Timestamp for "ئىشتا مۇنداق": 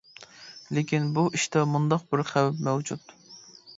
1.39-2.07